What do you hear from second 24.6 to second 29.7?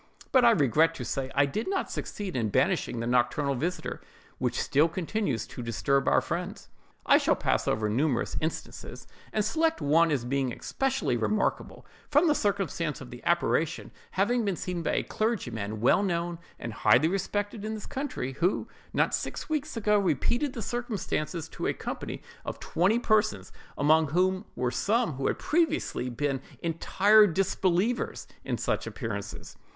some who had previously been entire disbelievers in such appearances.